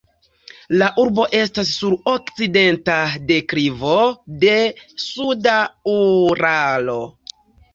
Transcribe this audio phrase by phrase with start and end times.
[0.81, 2.97] La urbo estas sur okcidenta
[3.33, 3.93] deklivo
[4.47, 4.57] de
[5.05, 5.55] suda
[5.99, 6.99] Uralo.